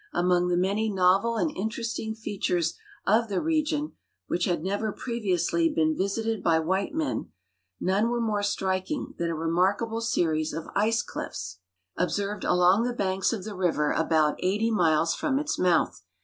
[0.13, 2.73] Among the many novel and interest ing features
[3.05, 3.91] of the region,
[4.25, 7.31] which had never previously been visited by white men,
[7.79, 11.59] none Avere more striking than a remarkable series of ice clifts
[11.99, 16.01] obseiwed along the banks of the river about 80 miles from its mouth.